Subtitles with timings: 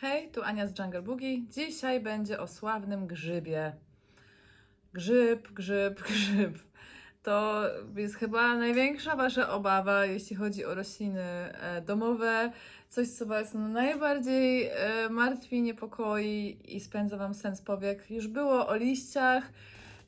[0.00, 1.46] Hej, tu Ania z Jungle Boogie.
[1.48, 3.72] Dzisiaj będzie o sławnym grzybie.
[4.92, 6.58] Grzyb, grzyb, grzyb.
[7.22, 7.62] To
[7.96, 12.52] jest chyba największa Wasza obawa, jeśli chodzi o rośliny e, domowe.
[12.88, 18.10] Coś, co Was najbardziej e, martwi, niepokoi i spędza Wam sens powiek.
[18.10, 19.52] Już było o liściach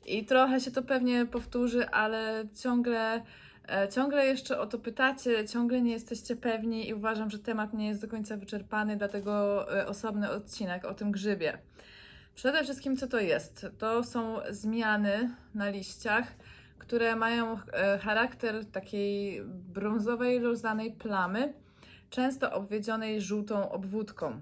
[0.05, 3.21] i trochę się to pewnie powtórzy, ale ciągle
[3.91, 8.01] Ciągle jeszcze o to pytacie, ciągle nie jesteście pewni i uważam, że temat nie jest
[8.01, 11.57] do końca wyczerpany, dlatego e, osobny odcinek o tym grzybie.
[12.35, 13.67] Przede wszystkim, co to jest?
[13.77, 16.27] To są zmiany na liściach,
[16.77, 21.53] które mają e, charakter takiej brązowej, rozlanej plamy,
[22.09, 24.41] często obwiedzionej żółtą obwódką.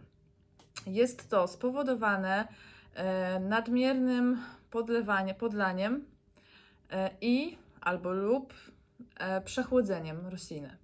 [0.88, 2.48] Jest to spowodowane
[2.94, 4.40] e, nadmiernym
[4.72, 6.06] podlewanie, podlaniem
[6.92, 8.79] e, i albo lub e,
[9.46, 10.78] przechłodzeniem rośliny.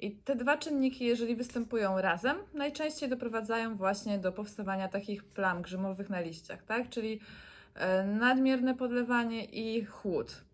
[0.00, 6.10] I te dwa czynniki, jeżeli występują razem, najczęściej doprowadzają właśnie do powstawania takich plam grzymowych
[6.10, 6.88] na liściach, tak?
[6.88, 7.20] Czyli
[7.74, 10.44] e, nadmierne podlewanie i chłód.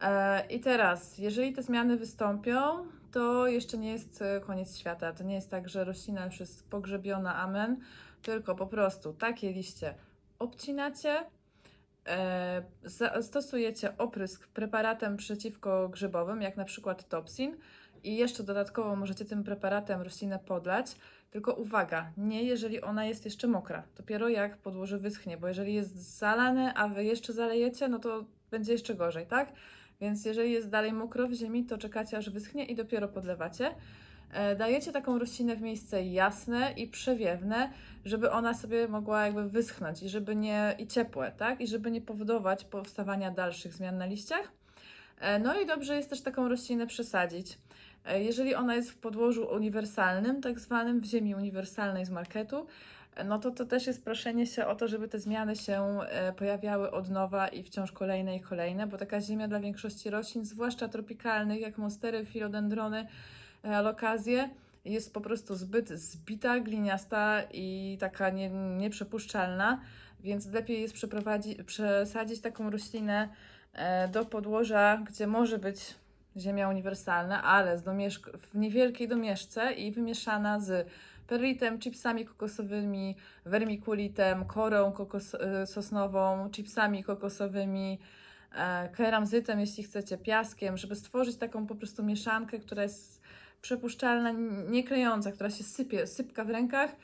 [0.00, 5.12] E, I teraz, jeżeli te zmiany wystąpią, to jeszcze nie jest e, koniec świata.
[5.12, 7.80] To nie jest tak, że roślina już jest pogrzebiona, amen,
[8.22, 9.94] tylko po prostu takie liście
[10.38, 11.24] obcinacie, e,
[13.20, 17.56] stosujecie oprysk preparatem przeciwko grzybowym, jak na przykład Topsin
[18.04, 20.96] i jeszcze dodatkowo możecie tym preparatem roślinę podlać.
[21.30, 26.18] Tylko uwaga, nie jeżeli ona jest jeszcze mokra, dopiero jak podłoże wyschnie, bo jeżeli jest
[26.18, 29.52] zalane, a wy jeszcze zalejecie, no to będzie jeszcze gorzej, tak?
[30.00, 33.74] Więc jeżeli jest dalej mokro w ziemi, to czekacie aż wyschnie i dopiero podlewacie.
[34.32, 37.70] E, Dajecie taką roślinę w miejsce jasne i przewiewne,
[38.04, 41.60] żeby ona sobie mogła jakby wyschnąć i żeby nie i ciepłe, tak?
[41.60, 44.52] I żeby nie powodować powstawania dalszych zmian na liściach.
[45.20, 47.58] E, No i dobrze jest też taką roślinę przesadzić.
[48.04, 52.66] E, Jeżeli ona jest w podłożu uniwersalnym, tak zwanym w ziemi uniwersalnej z marketu,
[53.24, 55.98] no to to też jest proszenie się o to, żeby te zmiany się
[56.36, 60.88] pojawiały od nowa i wciąż kolejne i kolejne, bo taka ziemia dla większości roślin, zwłaszcza
[60.88, 63.06] tropikalnych, jak monstery, filodendrony,
[63.64, 64.50] e, alokazje,
[64.84, 69.80] jest po prostu zbyt zbita, gliniasta i taka nie, nieprzepuszczalna,
[70.20, 70.94] więc lepiej jest
[71.66, 73.28] przesadzić taką roślinę
[73.72, 75.94] e, do podłoża, gdzie może być
[76.36, 77.84] ziemia uniwersalna, ale z
[78.38, 80.88] w niewielkiej domieszce i wymieszana z
[81.26, 87.98] perlitem, chipsami kokosowymi, wermikulitem, korą kokos- e, sosnową, chipsami kokosowymi,
[88.96, 93.22] keramzytem, jeśli chcecie, piaskiem, żeby stworzyć taką po prostu mieszankę, która jest
[93.62, 96.96] przepuszczalna, n- nie klejąca, która się sypie, sypka w rękach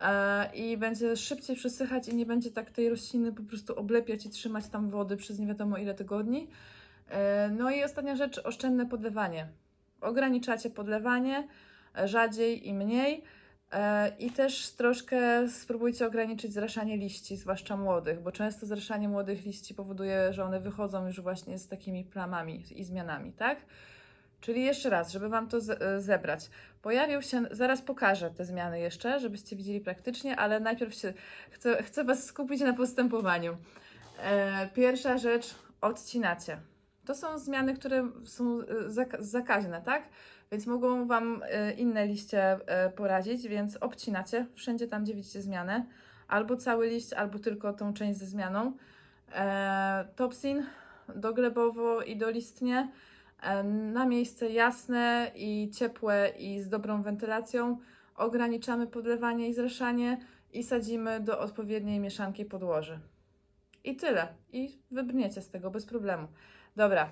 [0.00, 4.30] e, i będzie szybciej przesychać i nie będzie tak tej rośliny po prostu oblepiać i
[4.30, 6.48] trzymać tam wody przez nie wiadomo ile tygodni.
[7.08, 9.48] E, No i ostatnia rzecz, oszczędne podlewanie.
[10.00, 11.48] Ograniczacie podlewanie,
[11.98, 13.22] e, rzadziej i mniej.
[14.18, 20.32] I też troszkę spróbujcie ograniczyć zraszanie liści, zwłaszcza młodych, bo często zraszanie młodych liści powoduje,
[20.32, 23.58] że one wychodzą już właśnie z takimi plamami i zmianami, tak?
[24.40, 26.50] Czyli jeszcze raz, żeby Wam to e, zebrać.
[26.82, 31.14] Pojawił się, zaraz pokażę te zmiany jeszcze, żebyście widzieli praktycznie, ale najpierw się,
[31.50, 33.56] chcę, chcę Was skupić na postępowaniu.
[34.22, 36.58] E, pierwsza rzecz, odcinacie.
[37.04, 40.02] To są zmiany, które są e, zaka- zakaźne, tak?
[40.52, 42.58] Więc mogą Wam e, inne liście
[42.96, 45.86] porazić, więc obcinacie wszędzie tam, gdzie widzicie zmianę.
[46.28, 48.72] Albo cały liść, albo tylko tą część ze zmianą.
[49.34, 50.66] E, topsin
[51.14, 52.88] doglebowo i dolistnie.
[53.92, 57.78] Na miejsce jasne i ciepłe i z dobrą wentylacją
[58.16, 60.18] ograniczamy podlewanie i zraszanie
[60.52, 63.00] i sadzimy do odpowiedniej mieszanki podłoży.
[63.84, 64.28] I tyle.
[64.52, 66.28] I wybrniecie z tego bez problemu.
[66.76, 67.10] Dobra,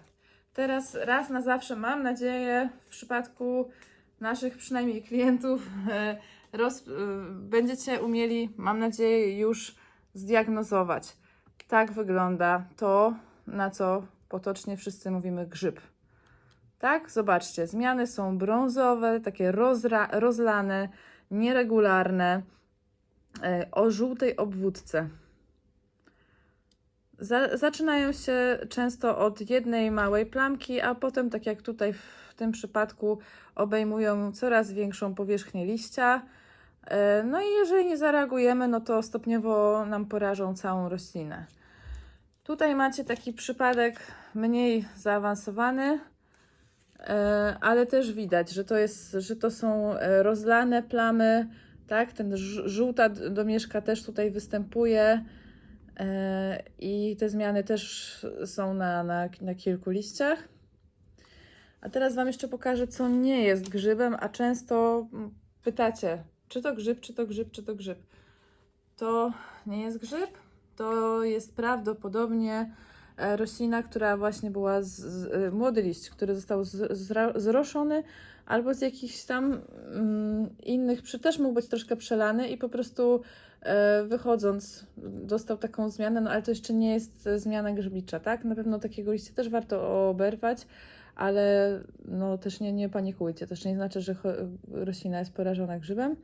[0.52, 3.70] teraz raz na zawsze, mam nadzieję, w przypadku
[4.20, 6.16] naszych przynajmniej klientów, e,
[6.52, 6.90] roz, e,
[7.30, 9.76] będziecie umieli, mam nadzieję, już
[10.14, 11.16] zdiagnozować.
[11.68, 13.14] Tak wygląda to,
[13.46, 15.80] na co potocznie wszyscy mówimy grzyb.
[16.84, 20.88] Tak, zobaczcie, zmiany są brązowe, takie rozra, rozlane,
[21.30, 22.42] nieregularne,
[23.42, 25.08] e, o żółtej obwódce.
[27.18, 32.52] Za, zaczynają się często od jednej małej plamki, a potem, tak jak tutaj w tym
[32.52, 33.18] przypadku,
[33.54, 36.22] obejmują coraz większą powierzchnię liścia.
[36.86, 41.46] E, No i jeżeli nie zareagujemy, no to stopniowo nam porażą całą roślinę.
[42.42, 44.00] Tutaj macie taki przypadek
[44.34, 46.00] mniej zaawansowany,
[47.60, 51.48] ale też widać, że to, jest, że to są e, rozlane plamy,
[51.86, 52.12] tak?
[52.12, 52.36] Ten
[52.66, 55.24] żółta domieszka też tutaj występuje.
[56.00, 60.48] E, I te zmiany też są na, na, na kilku liściach.
[61.80, 66.74] A teraz Wam jeszcze pokażę, co nie jest grzybem, a często mm, pytacie, Czy to
[66.74, 67.98] grzyb, czy to grzyb, czy to grzyb.
[68.96, 69.32] To
[69.66, 70.30] nie jest grzyb,
[70.76, 72.68] to jest prawdopodobnie e,
[73.16, 76.98] roślina, która właśnie była z, z, e, młody liść, który został z,
[77.36, 78.02] zroszony,
[78.46, 79.60] albo z jakichś tam
[79.94, 83.20] mm, innych, przy, też mógł być troszkę przelany i po prostu
[83.60, 88.44] e, wychodząc dostał taką zmianę, no ale to jeszcze nie jest e, zmiana grzybicza, tak?
[88.44, 90.66] Na pewno takiego liścia też warto oberwać,
[91.16, 94.16] ale no też nie, nie panikujcie, też nie znaczy, że
[94.72, 96.16] roślina jest porażona grzybem.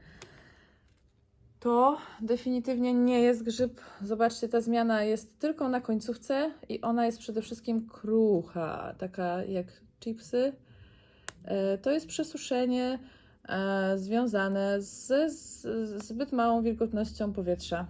[1.61, 3.81] To definitywnie nie jest grzyb.
[4.03, 9.67] Zobaczcie, ta zmiana jest tylko na końcówce i ona jest przede wszystkim krucha, taka jak
[10.01, 10.53] chipsy.
[11.45, 12.99] E, To jest przesuszenie
[13.49, 15.33] e, związane z,
[16.05, 17.87] zbyt małą wilgotnością powietrza.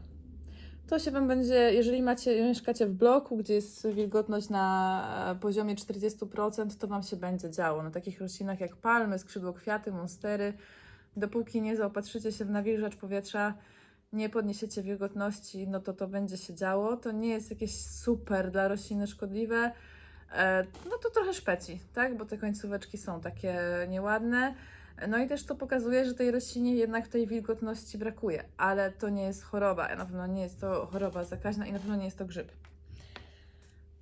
[0.87, 5.75] To się Wam będzie, jeżeli macie, mieszkacie w bloku, gdzie jest wilgotność na e, poziomie
[5.75, 7.83] 40%, to Wam się będzie działo.
[7.83, 10.53] Na takich roślinach jak palmy, skrzydłokwiaty, monstery,
[11.17, 13.55] dopóki nie zaopatrzycie się w nawilżacz powietrza,
[14.13, 16.97] nie podniesiecie wilgotności, no to to będzie się działo.
[16.97, 19.73] To nie jest jakieś super dla rośliny szkodliwe.
[20.33, 22.17] E, No to trochę szpeci, tak?
[22.17, 24.55] Bo te końcóweczki są takie nieładne.
[25.09, 29.23] No i też to pokazuje, że tej roślinie jednak tej wilgotności brakuje, ale to nie
[29.23, 32.25] jest choroba, na pewno nie jest to choroba zakaźna i na pewno nie jest to
[32.25, 32.53] grzyb.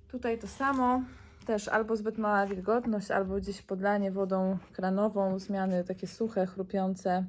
[0.07, 1.03] Tutaj to samo,
[1.49, 7.25] też albo zbyt mała wilgotność, albo gdzieś podlanie wodą kranową, zmiany takie suche, chrupiące.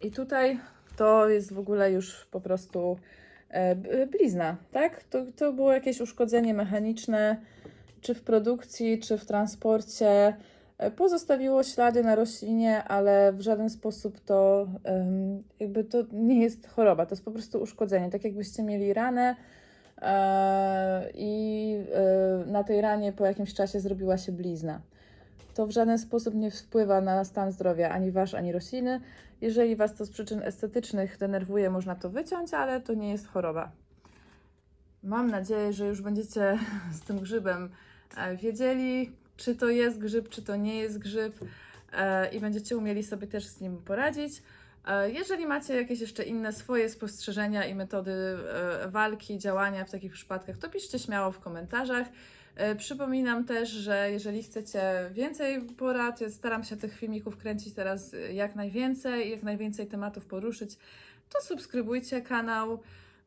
[0.00, 0.60] I tutaj
[0.96, 2.98] to jest w ogóle już po prostu
[3.48, 5.04] e, blizna, tak?
[5.04, 7.36] To, to było jakieś uszkodzenie mechaniczne,
[8.00, 10.36] czy w produkcji, czy w transporcie.
[10.78, 14.66] E, Pozostawiło ślady na roślinie, ale w żaden sposób to
[15.60, 18.10] jakby to nie jest choroba, to jest po prostu uszkodzenie.
[18.10, 19.36] Tak jakbyście mieli ranę
[21.14, 24.80] i e, na tej ranie po jakimś czasie zrobiła się blizna.
[25.54, 29.00] To w żaden sposób nie wpływa na stan zdrowia ani wasz, ani rośliny.
[29.40, 33.72] Jeżeli was to z przyczyn estetycznych denerwuje, można to wyciąć, ale to nie jest choroba.
[35.02, 36.58] Mam nadzieję, że już będziecie
[36.98, 37.70] z tym grzybem
[38.16, 41.40] e, wiedzieli, czy to jest grzyb, czy to nie jest grzyb
[41.92, 44.42] e, i będziecie umieli sobie też z nim poradzić.
[44.86, 50.12] E, Jeżeli macie jakieś jeszcze inne swoje spostrzeżenia i metody e, walki, działania w takich
[50.12, 52.06] przypadkach, to piszcie śmiało w komentarzach.
[52.56, 54.82] E, Przypominam też, że jeżeli chcecie
[55.12, 60.78] więcej porad, ja staram się tych filmików kręcić teraz jak najwięcej, jak najwięcej tematów poruszyć,
[61.28, 62.80] to subskrybujcie kanał,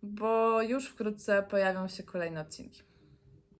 [0.03, 2.81] bo już wkrótce pojawią się kolejne odcinki.